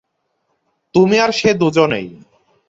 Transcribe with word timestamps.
তুমি 0.95 1.17
আর 1.19 1.31
সে 1.31 1.49
দুজনেই। 1.53 2.07